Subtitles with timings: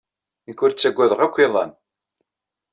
[0.47, 1.71] Nekk ur ttagadeɣ akk iḍan.